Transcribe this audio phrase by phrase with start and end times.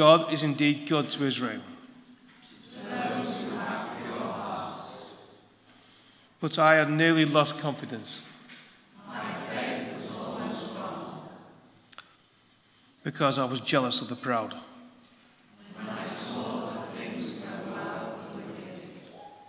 [0.00, 1.60] God is indeed good to Israel.
[6.40, 8.22] But I had nearly lost confidence.
[9.06, 11.28] My faith was almost gone
[13.04, 14.56] because I was jealous of the proud.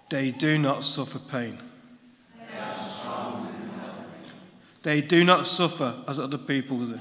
[0.10, 1.60] They do not suffer pain.
[4.84, 7.00] They do not suffer as other people do.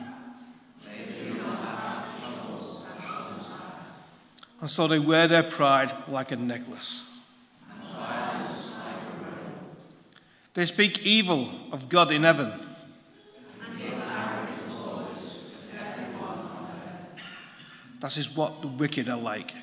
[4.70, 7.04] And so they wear their pride like a necklace.
[10.54, 12.52] They speak evil of God in heaven.
[17.98, 19.56] That is what the wicked are like.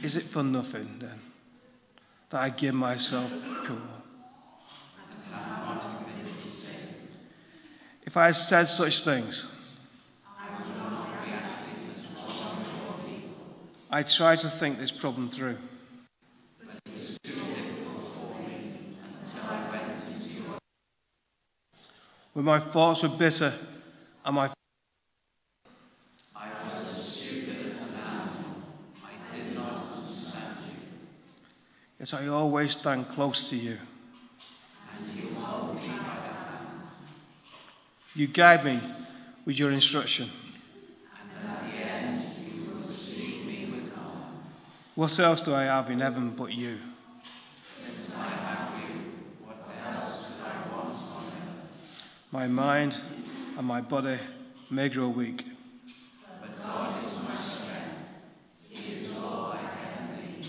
[0.00, 1.20] Is it for nothing then
[2.28, 3.32] that I give myself
[3.66, 3.99] go?
[8.10, 9.46] If I said such things,
[13.88, 15.56] I try to think this problem through.
[22.32, 23.52] When my thoughts were bitter
[24.24, 24.50] and my
[26.34, 28.34] I was as stupid as an animal.
[29.04, 30.98] I did not understand you.
[32.00, 33.78] Yet I always stand close to you.
[38.14, 38.80] You guide me
[39.44, 40.28] with your instruction.
[44.96, 46.76] What else do I have in heaven but you?
[47.72, 49.12] Since I have you,
[49.44, 49.56] what
[49.94, 52.12] else could I want on earth?
[52.32, 53.00] My mind
[53.56, 54.18] and my body
[54.70, 55.46] may grow weak.
[56.40, 57.96] But God is my strength.
[58.68, 60.46] He is all I ever need.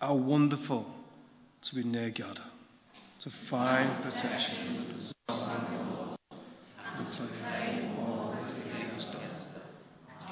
[0.00, 0.86] How wonderful
[1.62, 2.40] to be near God,
[3.20, 4.76] to find protection.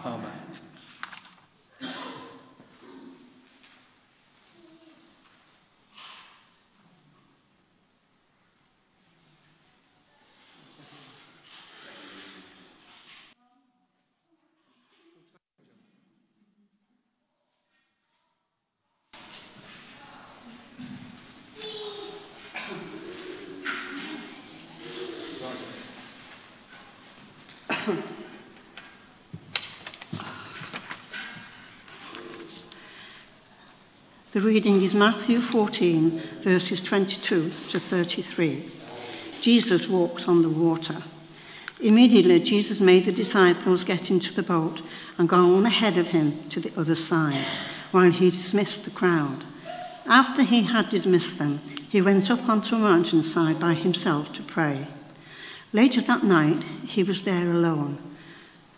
[0.06, 0.30] Amen.
[34.34, 38.64] The reading is Matthew 14, verses 22 to 33.
[39.40, 40.96] Jesus walks on the water.
[41.80, 44.82] Immediately, Jesus made the disciples get into the boat
[45.18, 47.46] and go on ahead of him to the other side,
[47.92, 49.44] while he dismissed the crowd.
[50.04, 54.88] After he had dismissed them, he went up onto a mountainside by himself to pray.
[55.72, 57.98] Later that night, he was there alone,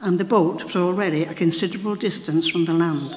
[0.03, 3.17] and the boat was already a considerable distance from the land,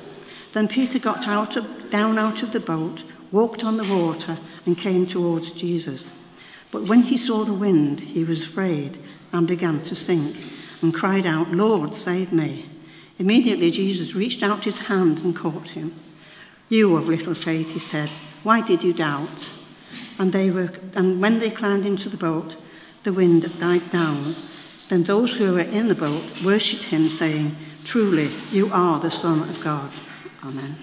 [0.53, 4.77] Then Peter got out of, down out of the boat, walked on the water, and
[4.77, 6.11] came towards Jesus.
[6.71, 8.97] But when he saw the wind, he was afraid
[9.31, 10.35] and began to sink,
[10.81, 12.65] and cried out, Lord, save me.
[13.19, 15.93] Immediately Jesus reached out his hand and caught him.
[16.69, 18.09] You of little faith, he said,
[18.43, 19.49] why did you doubt?
[20.17, 22.55] And, they were, and when they climbed into the boat,
[23.03, 24.35] the wind died down.
[24.89, 29.47] Then those who were in the boat worshipped him, saying, Truly, you are the Son
[29.47, 29.91] of God.
[30.43, 30.75] Amen.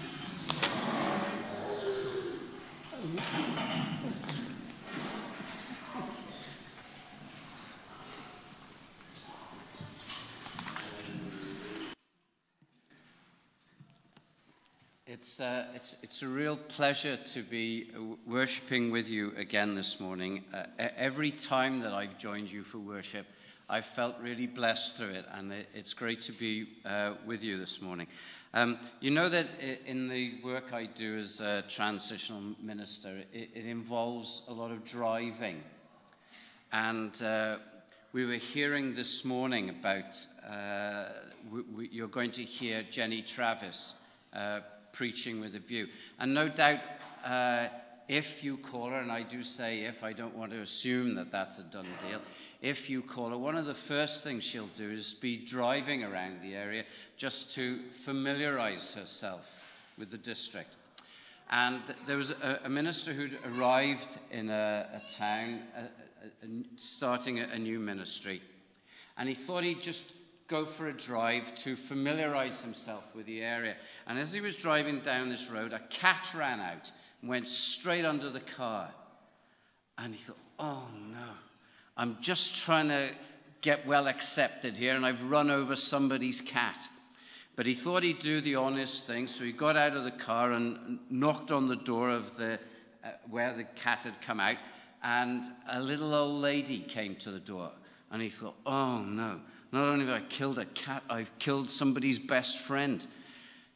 [15.09, 19.99] It's, uh, it's, it's a real pleasure to be uh, worshipping with you again this
[19.99, 20.45] morning.
[20.55, 23.27] Uh, every time that I've joined you for worship,
[23.71, 27.59] I've felt really blessed through it, and it, it's great to be uh, with you
[27.59, 28.07] this morning.
[28.55, 29.47] Um, you know that
[29.85, 34.87] in the work I do as a transitional minister, it, it involves a lot of
[34.87, 35.63] driving.
[36.73, 37.59] And uh,
[38.13, 40.17] we were hearing this morning about,
[40.51, 41.11] uh,
[41.53, 43.95] we, we, you're going to hear Jenny Travis
[44.33, 44.61] uh,
[44.93, 45.89] preaching with a view.
[46.19, 46.81] And no doubt
[47.23, 47.69] uh,
[48.09, 51.31] if you call her, and I do say if, I don't want to assume that
[51.31, 52.21] that's a done deal.
[52.61, 56.43] If you call her, one of the first things she'll do is be driving around
[56.43, 56.85] the area
[57.17, 59.51] just to familiarize herself
[59.97, 60.77] with the district.
[61.51, 65.89] And there was a, a minister who'd arrived in a, a town, a,
[66.77, 68.43] starting a new ministry.
[69.17, 70.13] And he thought he'd just
[70.49, 73.77] go for a drive to familiarize himself with the area.
[74.07, 76.91] And as he was driving down this road, a cat ran out
[77.21, 78.91] and went straight under the car.
[79.99, 81.29] And he thought, oh no,
[81.99, 83.11] I'm just trying to
[83.61, 86.89] get well accepted here, and I've run over somebody's cat.
[87.57, 90.53] But he thought he'd do the honest thing, so he got out of the car
[90.53, 92.61] and knocked on the door of the,
[93.05, 94.59] uh, where the cat had come out,
[95.03, 97.73] and a little old lady came to the door.
[98.13, 99.41] And he thought, oh no,
[99.73, 103.05] not only have I killed a cat, I've killed somebody's best friend.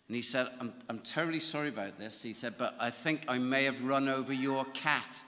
[0.07, 2.23] And he said, I'm, I'm terribly sorry about this.
[2.23, 5.21] He said, but I think I may have run over your cat.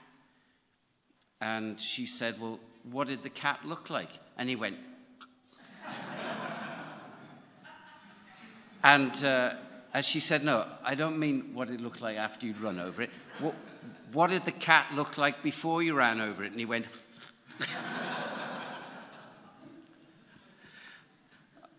[1.41, 2.59] And she said, Well,
[2.91, 4.09] what did the cat look like?
[4.37, 4.77] And he went,
[8.85, 9.53] And uh,
[9.95, 13.01] as she said, No, I don't mean what it looked like after you'd run over
[13.01, 13.09] it.
[13.39, 13.55] What,
[14.13, 16.51] what did the cat look like before you ran over it?
[16.51, 16.85] And he went,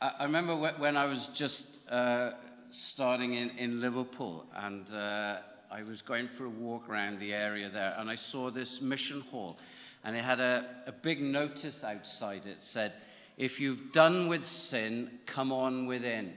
[0.01, 2.33] I remember when I was just uh,
[2.71, 5.39] starting in, in, Liverpool and uh,
[5.71, 9.21] I was going for a walk around the area there and I saw this mission
[9.31, 9.59] hall
[10.07, 12.47] and it had a, a big notice outside.
[12.47, 12.93] It said,
[13.37, 16.33] If you've done with sin, come on within.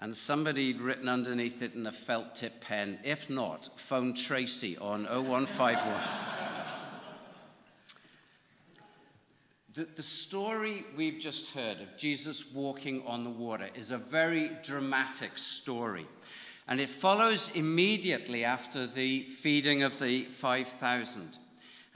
[0.00, 4.76] And somebody had written underneath it in a felt tip pen, If not, phone Tracy
[4.78, 6.02] on 0151.
[9.74, 14.50] The, the story we've just heard of Jesus walking on the water is a very
[14.62, 16.06] dramatic story.
[16.66, 21.36] And it follows immediately after the feeding of the 5,000.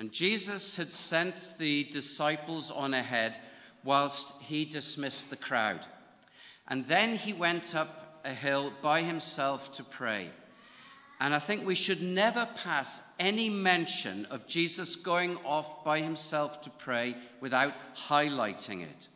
[0.01, 3.39] And Jesus had sent the disciples on ahead
[3.85, 5.87] whilst he dismissed the crowd.
[6.69, 10.31] And then he went up a hill by himself to pray.
[11.21, 16.63] And I think we should never pass any mention of Jesus going off by himself
[16.63, 19.09] to pray without highlighting it.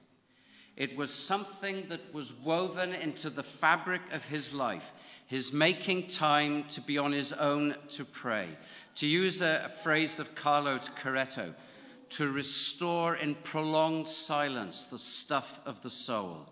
[0.76, 4.92] It was something that was woven into the fabric of his life,
[5.26, 8.48] his making time to be on his own to pray.
[8.96, 11.54] To use a, a phrase of Carlo Carretto,
[12.10, 16.46] to restore in prolonged silence the stuff of the soul.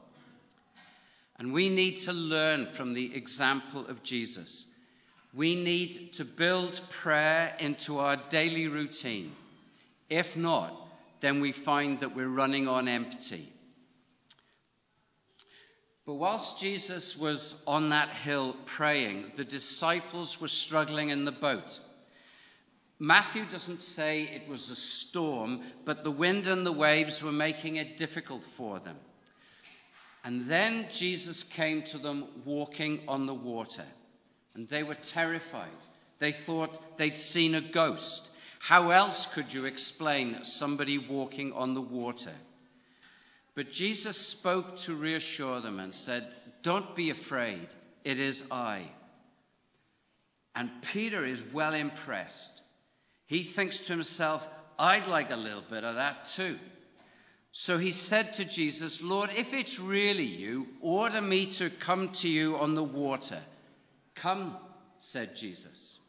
[1.38, 4.66] And we need to learn from the example of Jesus
[5.34, 9.32] we need to build prayer into our daily routine.
[10.10, 10.88] If not,
[11.20, 13.50] then we find that we're running on empty.
[16.04, 21.78] But whilst Jesus was on that hill praying, the disciples were struggling in the boat.
[22.98, 27.76] Matthew doesn't say it was a storm, but the wind and the waves were making
[27.76, 28.96] it difficult for them.
[30.24, 33.84] And then Jesus came to them walking on the water
[34.54, 35.70] and they were terrified.
[36.18, 38.30] They thought they'd seen a ghost.
[38.60, 42.34] How else could you explain somebody walking on the water?
[43.54, 46.26] But Jesus spoke to reassure them and said,
[46.62, 47.68] Don't be afraid,
[48.04, 48.84] it is I.
[50.54, 52.62] And Peter is well impressed.
[53.26, 56.58] He thinks to himself, I'd like a little bit of that too.
[57.52, 62.28] So he said to Jesus, Lord, if it's really you, order me to come to
[62.28, 63.40] you on the water.
[64.14, 64.56] Come,
[64.98, 66.00] said Jesus.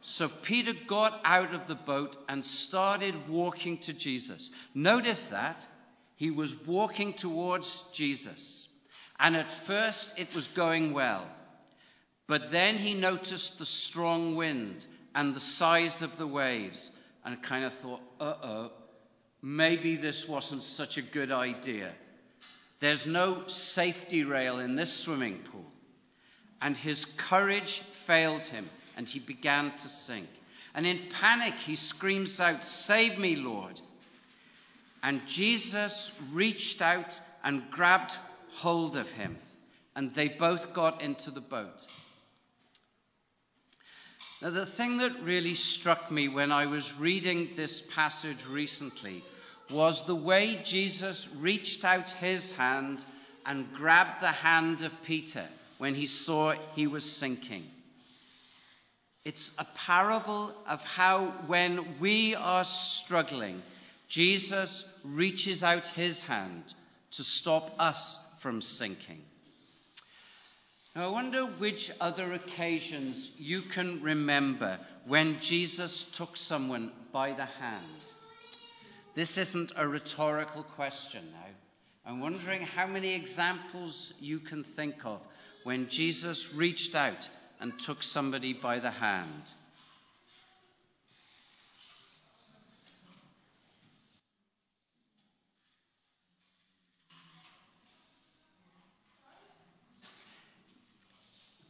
[0.00, 4.50] So Peter got out of the boat and started walking to Jesus.
[4.74, 5.66] Notice that
[6.18, 8.68] he was walking towards Jesus.
[9.18, 11.26] And at first it was going well.
[12.26, 16.92] But then he noticed the strong wind and the size of the waves
[17.24, 18.72] and kind of thought, uh oh,
[19.40, 21.92] maybe this wasn't such a good idea.
[22.80, 25.64] There's no safety rail in this swimming pool
[26.60, 30.28] and his courage failed him, and he began to sink.
[30.74, 33.80] And in panic, he screams out, Save me, Lord.
[35.02, 38.18] And Jesus reached out and grabbed
[38.52, 39.38] hold of him,
[39.94, 41.86] and they both got into the boat.
[44.40, 49.22] Now, the thing that really struck me when I was reading this passage recently
[49.70, 53.04] was the way Jesus reached out his hand
[53.46, 55.44] and grabbed the hand of Peter
[55.78, 57.68] when he saw he was sinking.
[59.24, 63.60] It's a parable of how, when we are struggling,
[64.08, 66.74] Jesus reaches out his hand
[67.12, 69.22] to stop us from sinking.
[70.96, 77.44] Now, I wonder which other occasions you can remember when Jesus took someone by the
[77.44, 77.84] hand.
[79.14, 81.54] This isn't a rhetorical question now.
[82.06, 85.20] I'm wondering how many examples you can think of
[85.64, 87.28] when Jesus reached out
[87.60, 89.52] and took somebody by the hand.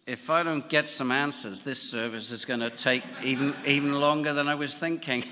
[0.08, 4.32] If I don't get some answers, this service is going to take even, even longer
[4.32, 5.22] than I was thinking.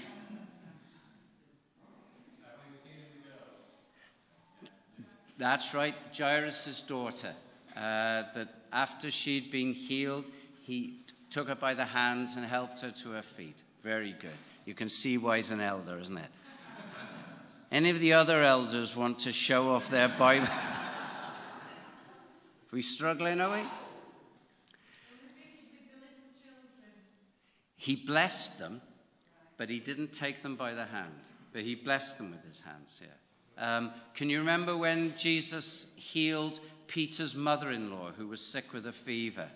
[5.38, 7.32] That's right, Jairus' daughter.
[7.74, 10.30] Uh, that after she'd been healed,
[10.60, 13.62] he took her by the hands and helped her to her feet.
[13.82, 14.30] Very good.
[14.66, 16.30] You can see why he's an elder, isn't it?
[17.72, 20.48] Any of the other elders want to show off their Bible?
[22.72, 23.62] we struggling, are we?
[27.86, 28.80] He blessed them,
[29.56, 33.00] but he didn't take them by the hand, but he blessed them with his hands
[33.00, 33.64] here.
[33.64, 38.88] Um, can you remember when Jesus healed Peter's mother in law who was sick with
[38.88, 39.48] a fever?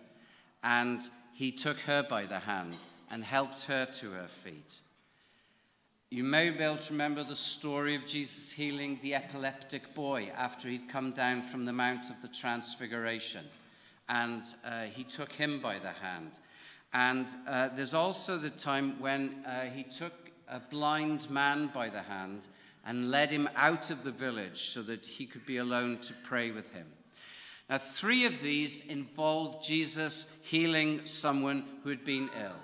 [0.62, 1.02] And
[1.34, 2.76] he took her by the hand
[3.10, 4.80] and helped her to her feet.
[6.10, 10.68] You may be able to remember the story of Jesus healing the epileptic boy after
[10.68, 13.44] he'd come down from the Mount of the Transfiguration.
[14.08, 16.38] And uh, he took him by the hand
[16.92, 20.12] and uh, there's also the time when uh, he took
[20.48, 22.48] a blind man by the hand
[22.84, 26.50] and led him out of the village so that he could be alone to pray
[26.50, 26.86] with him.
[27.68, 32.56] Now, three of these involved Jesus healing someone who had been ill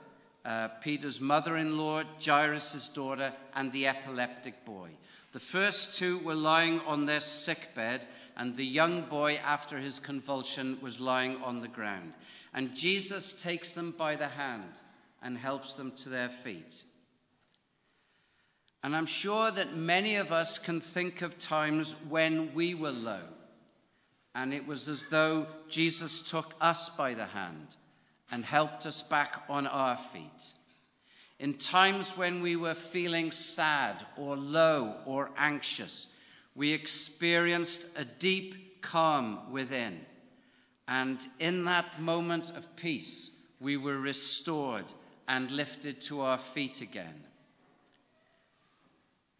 [0.46, 4.90] uh, Peter's mother in law, Jairus' daughter, and the epileptic boy.
[5.32, 8.06] The first two were lying on their sick bed,
[8.36, 12.12] and the young boy, after his convulsion, was lying on the ground.
[12.56, 14.80] And Jesus takes them by the hand
[15.22, 16.82] and helps them to their feet.
[18.82, 23.24] And I'm sure that many of us can think of times when we were low,
[24.34, 27.76] and it was as though Jesus took us by the hand
[28.30, 30.52] and helped us back on our feet.
[31.38, 36.14] In times when we were feeling sad or low or anxious,
[36.54, 40.00] we experienced a deep calm within
[40.88, 44.92] and in that moment of peace, we were restored
[45.28, 47.24] and lifted to our feet again.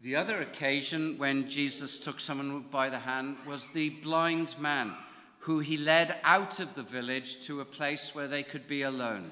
[0.01, 4.93] The other occasion when Jesus took someone by the hand was the blind man
[5.39, 9.31] who he led out of the village to a place where they could be alone.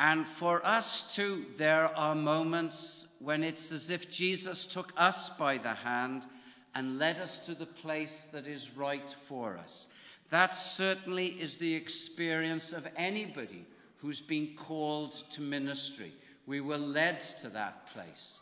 [0.00, 5.58] And for us too, there are moments when it's as if Jesus took us by
[5.58, 6.26] the hand
[6.74, 9.88] and led us to the place that is right for us.
[10.30, 13.66] That certainly is the experience of anybody
[13.98, 16.12] who's been called to ministry.
[16.46, 18.40] We were led to that place.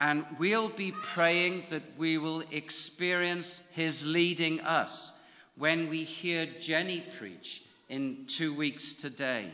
[0.00, 5.12] And we'll be praying that we will experience his leading us
[5.56, 9.50] when we hear Jenny preach in two weeks today.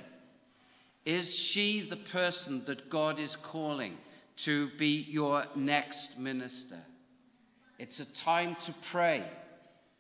[1.04, 3.99] Is she the person that God is calling
[4.37, 6.78] to be your next minister?
[7.80, 9.25] It's a time to pray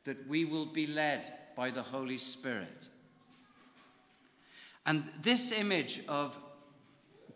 [0.06, 2.88] that we will be led by the Holy Spirit.
[4.86, 6.38] And this image of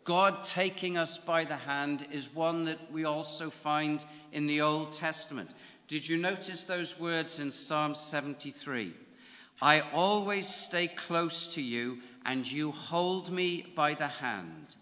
[0.04, 4.92] God taking us by the hand is one that we also find in the Old
[4.92, 5.50] Testament.
[5.88, 8.94] Did you notice those words in Psalm 73?
[9.60, 14.76] I always stay close to you, and you hold me by the hand.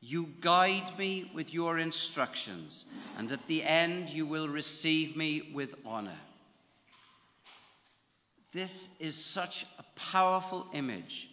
[0.00, 2.86] You guide me with your instructions,
[3.18, 6.18] and at the end you will receive me with honor.
[8.52, 11.30] This is such a powerful image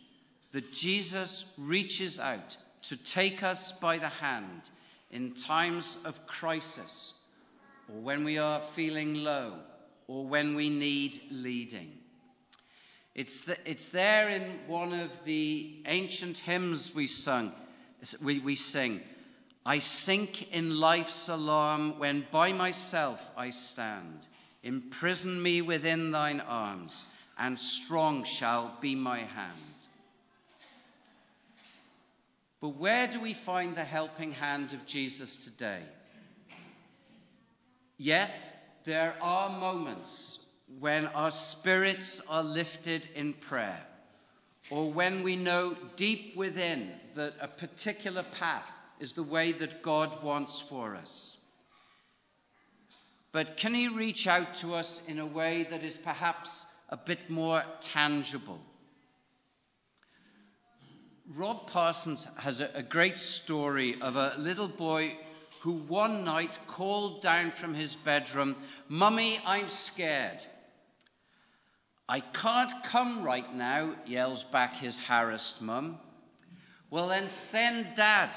[0.52, 4.70] that Jesus reaches out to take us by the hand
[5.12, 7.14] in times of crisis,
[7.90, 9.54] or when we are feeling low,
[10.08, 11.92] or when we need leading.
[13.16, 17.52] It's, the, it's there in one of the ancient hymns we sung,
[18.22, 19.02] we, we sing.
[19.66, 24.28] I sink in life's alarm when by myself I stand.
[24.64, 27.06] Imprison me within thine arms,
[27.38, 29.54] and strong shall be my hand.
[32.60, 35.82] But where do we find the helping hand of Jesus today?
[37.98, 40.40] Yes, there are moments
[40.80, 43.82] when our spirits are lifted in prayer,
[44.70, 50.24] or when we know deep within that a particular path is the way that God
[50.24, 51.38] wants for us.
[53.32, 57.30] But can He reach out to us in a way that is perhaps a bit
[57.30, 58.60] more tangible.
[61.36, 65.18] Rob Parsons has a, a great story of a little boy
[65.60, 68.56] who one night called down from his bedroom,
[68.88, 70.46] Mummy, I'm scared.
[72.08, 76.00] I can't come right now, yells back his harassed mum.
[76.90, 78.34] Well, then send dad.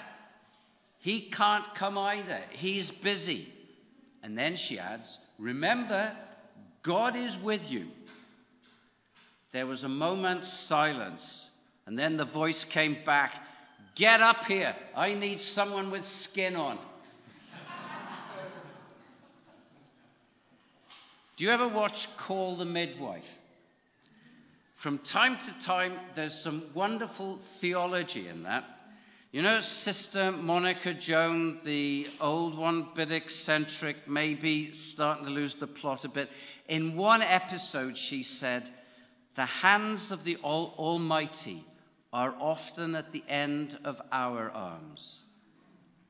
[0.98, 2.40] He can't come either.
[2.50, 3.52] He's busy.
[4.22, 6.12] And then she adds, Remember,
[6.82, 7.88] God is with you.
[9.52, 11.50] There was a moment's silence,
[11.86, 13.46] and then the voice came back
[13.94, 14.74] Get up here.
[14.96, 16.78] I need someone with skin on.
[21.36, 23.38] Do you ever watch Call the Midwife?
[24.76, 28.79] From time to time, there's some wonderful theology in that.
[29.32, 35.68] You know, Sister Monica Joan, the old one, bit eccentric, maybe starting to lose the
[35.68, 36.30] plot a bit.
[36.68, 38.68] In one episode, she said,
[39.36, 41.64] The hands of the Almighty
[42.12, 45.22] are often at the end of our arms.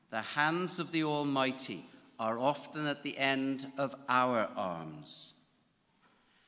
[0.09, 1.85] The hands of the Almighty
[2.19, 5.33] are often at the end of our arms.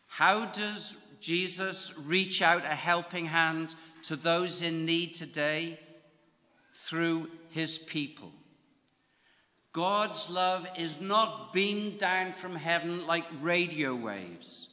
[0.08, 3.76] How does Jesus reach out a helping hand
[4.06, 5.78] to those in need today?
[6.94, 8.32] Through his people.
[9.72, 14.70] God's love is not beamed down from heaven like radio waves.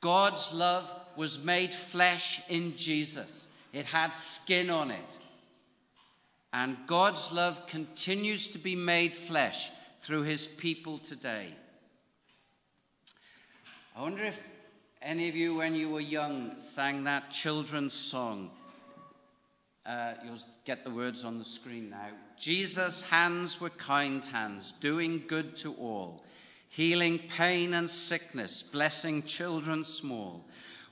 [0.00, 5.18] God's love was made flesh in Jesus, it had skin on it.
[6.54, 9.70] And God's love continues to be made flesh
[10.00, 11.48] through his people today.
[13.94, 14.40] I wonder if
[15.02, 18.50] any of you, when you were young, sang that children's song?
[19.86, 22.08] Uh, you'll get the words on the screen now.
[22.38, 26.24] Jesus' hands were kind hands, doing good to all,
[26.70, 30.42] healing pain and sickness, blessing children small,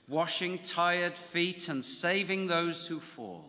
[0.09, 3.47] washing tired feet and saving those who fall.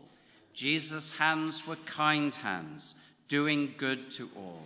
[0.54, 2.96] Jesus' hands were kind hands,
[3.28, 4.64] doing good to all.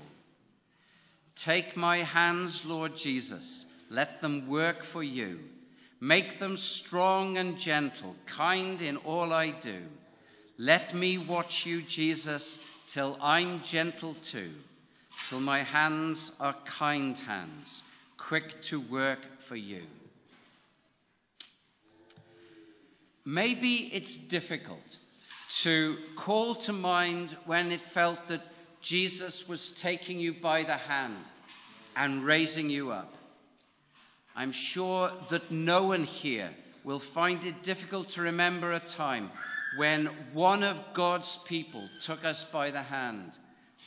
[1.36, 5.40] Take my hands, Lord Jesus, let them work for you.
[6.00, 9.82] Make them strong and gentle, kind in all I do.
[10.58, 14.52] Let me watch you, Jesus, till I'm gentle too,
[15.30, 17.84] till my hands are kind hands,
[18.18, 19.84] quick to work for you.
[23.24, 24.98] Maybe it's difficult
[25.62, 28.42] to call to mind when it felt that
[28.82, 31.32] Jesus was taking you by the hand
[31.96, 33.14] and raising you up.
[34.36, 36.50] I'm sure that no one here
[36.84, 39.30] will find it difficult to remember a time
[39.76, 43.38] when one of God's people took us by the hand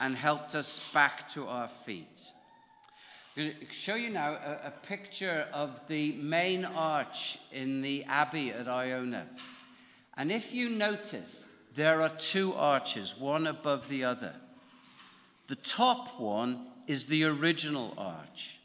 [0.01, 2.31] and helped us back to our feet.
[3.37, 8.05] I'm going to show you now a, a picture of the main arch in the
[8.05, 9.27] Abbey at Iona.
[10.17, 14.35] And if you notice, there are two arches, one above the other.
[15.49, 18.61] The top one is the original arch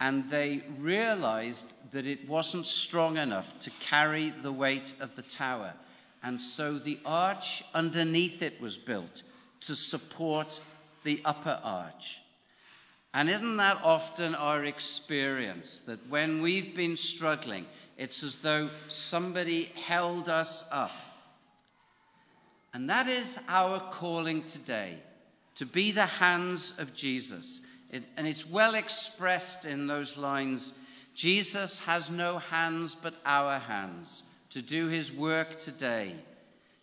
[0.00, 5.72] and they realized that it wasn't strong enough to carry the weight of the tower.
[6.24, 9.22] And so the arch underneath it was built
[9.60, 10.58] to support
[11.04, 12.22] the upper arch.
[13.12, 17.66] And isn't that often our experience that when we've been struggling,
[17.98, 20.90] it's as though somebody held us up?
[22.72, 24.98] And that is our calling today
[25.56, 27.60] to be the hands of Jesus
[27.90, 30.72] it, and it's well expressed in those lines
[31.14, 36.14] Jesus has no hands but our hands to do his work today.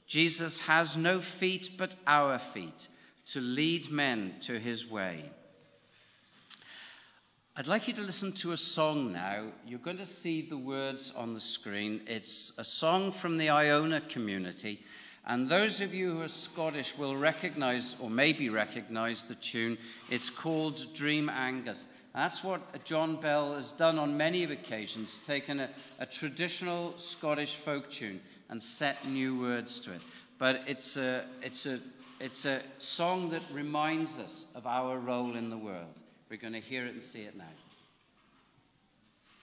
[0.06, 2.90] Jesus has no feet but our feet
[3.28, 5.24] to lead men to his way.
[7.56, 9.54] I'd like you to listen to a song now.
[9.66, 12.02] You're going to see the words on the screen.
[12.08, 14.82] It's a song from the Iona community.
[15.26, 19.78] And those of you who are Scottish will recognize, or maybe recognize, the tune.
[20.10, 21.86] It's called Dream Angus.
[22.14, 25.70] That's what John Bell has done on many occasions, taken a,
[26.00, 28.20] a traditional Scottish folk tune
[28.50, 30.02] and set new words to it.
[30.38, 31.80] But it's a, it's, a,
[32.20, 36.02] it's a song that reminds us of our role in the world.
[36.30, 37.46] We're going to hear it and see it now.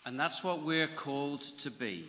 [0.04, 2.06] And that's what we're called to be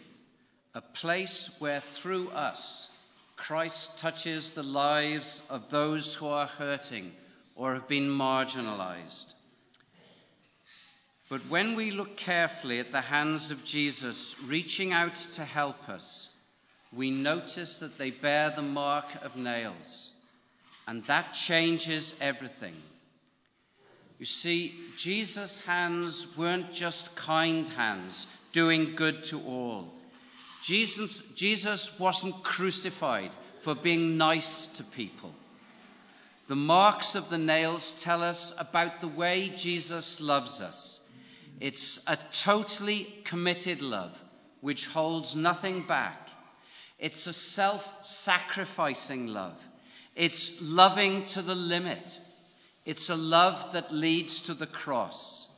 [0.76, 2.90] a place where through us,
[3.36, 7.12] Christ touches the lives of those who are hurting
[7.56, 9.34] or have been marginalized.
[11.30, 16.30] But when we look carefully at the hands of Jesus reaching out to help us,
[16.92, 20.10] we notice that they bear the mark of nails,
[20.88, 22.74] and that changes everything.
[24.18, 29.94] You see, Jesus' hands weren't just kind hands doing good to all.
[30.64, 33.30] Jesus, Jesus wasn't crucified
[33.62, 35.32] for being nice to people.
[36.48, 41.02] The marks of the nails tell us about the way Jesus loves us.
[41.60, 44.18] It's a totally committed love
[44.62, 46.30] which holds nothing back.
[46.98, 49.60] It's a self sacrificing love.
[50.16, 52.20] It's loving to the limit.
[52.86, 55.50] It's a love that leads to the cross.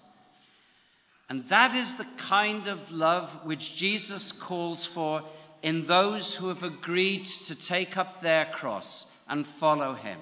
[1.29, 5.23] And that is the kind of love which Jesus calls for
[5.63, 10.19] in those who have agreed to take up their cross and follow him.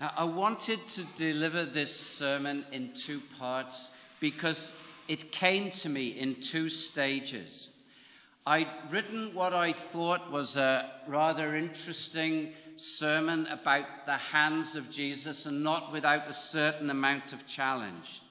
[0.00, 4.72] Now, I wanted to deliver this sermon in two parts because
[5.08, 7.70] it came to me in two stages.
[8.46, 15.46] I'd written what I thought was a rather interesting sermon about the hands of Jesus
[15.46, 18.22] and not without a certain amount of challenge.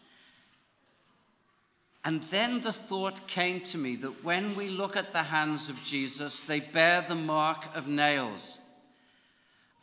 [2.06, 5.84] And then the thought came to me that when we look at the hands of
[5.84, 8.60] Jesus, they bear the mark of nails.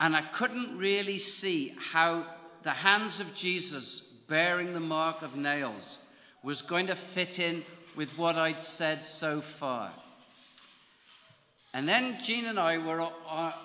[0.00, 2.26] And I couldn't really see how
[2.62, 5.98] the hands of Jesus bearing the mark of nails
[6.42, 7.64] was going to fit in
[7.96, 9.92] with what I'd said so far.
[11.74, 13.08] And then Jean and I were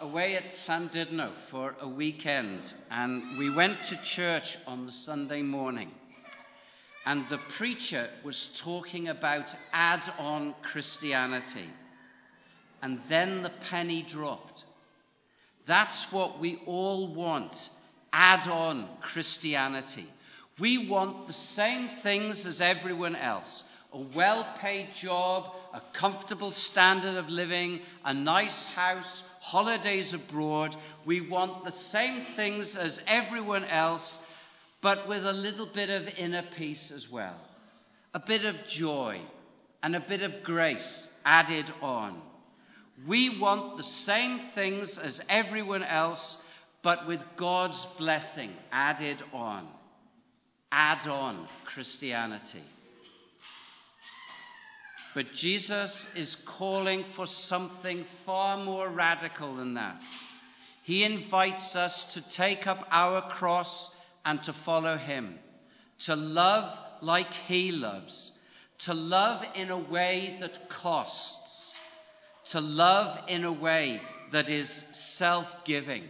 [0.02, 5.92] away at Llandudno for a weekend, and we went to church on the Sunday morning.
[7.06, 11.70] And the preacher was talking about add on Christianity.
[12.82, 14.66] And then the penny dropped.
[15.70, 17.70] That's what we all want
[18.12, 20.08] add on Christianity.
[20.58, 27.18] We want the same things as everyone else a well paid job, a comfortable standard
[27.18, 30.76] of living, a nice house, holidays abroad.
[31.06, 34.18] We want the same things as everyone else,
[34.82, 37.40] but with a little bit of inner peace as well,
[38.16, 39.22] a bit of joy,
[39.84, 42.20] and a bit of grace added on.
[43.08, 46.44] We want the same things as everyone else,
[46.82, 49.68] but with God's blessing added on.
[50.72, 52.64] Add on Christianity.
[55.16, 60.02] But Jesus is calling for something far more radical than that.
[60.84, 65.40] He invites us to take up our cross and to follow him,
[66.00, 68.34] to love like he loves,
[68.80, 71.69] to love in a way that costs,
[72.50, 76.04] to love in a way that is self giving.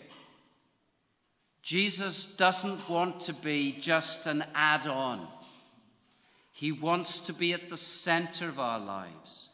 [1.61, 5.27] Jesus doesn't want to be just an add on.
[6.51, 9.49] He wants to be at the center of our lives,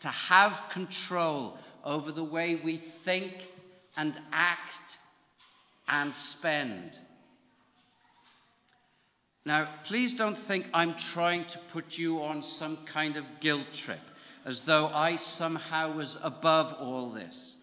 [0.00, 3.48] to have control over the way we think
[3.96, 4.98] and act
[5.88, 6.98] and spend.
[9.44, 14.00] Now, please don't think I'm trying to put you on some kind of guilt trip,
[14.48, 17.56] as though I somehow was above all this.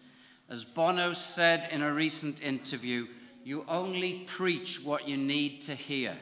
[0.48, 3.08] As Bono said in a recent interview,
[3.42, 6.16] you only preach what you need to hear.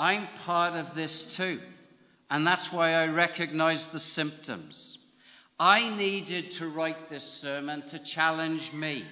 [0.00, 1.60] I'm part of this too.
[2.28, 4.98] And that's why I recognize the symptoms.
[5.60, 9.04] I needed to write this sermon to challenge me.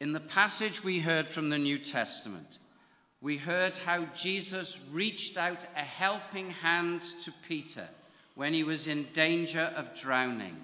[0.00, 2.60] In the passage we heard from the New Testament,
[3.22, 7.88] we heard how Jesus reached out a helping hand to Peter
[8.34, 10.56] when he was in danger of drowning.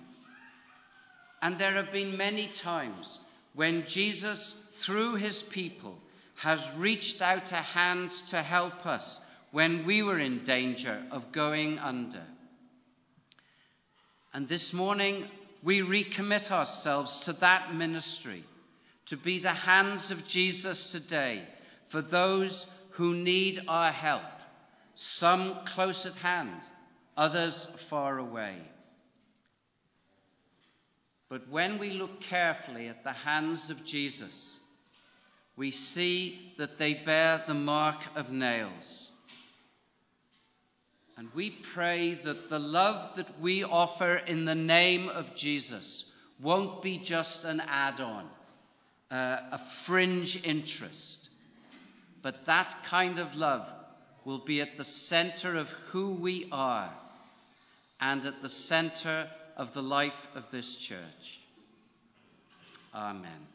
[1.41, 3.21] And there have been many times
[3.55, 5.99] when Jesus, through his people,
[6.37, 11.79] has reached out a hand to help us when we were in danger of going
[11.79, 12.23] under.
[14.35, 15.29] And this morning,
[15.63, 18.45] we recommit ourselves to that ministry,
[19.07, 21.43] to be the hands of Jesus today
[21.93, 24.23] for those who need our help,
[24.95, 26.63] some close at hand,
[27.19, 28.55] others far away.
[31.29, 34.61] But when we look carefully at the hands of Jesus,
[35.55, 39.13] we see that they bear the mark of nails.
[41.19, 46.81] And we pray that the love that we offer in the name of Jesus won't
[46.81, 48.31] be just an add on,
[49.11, 51.22] uh, a fringe interest,
[52.23, 53.71] but that kind of love
[54.25, 56.91] will be at the center of who we are
[58.01, 61.41] and at the center of the life of this church.
[62.95, 63.52] Amen.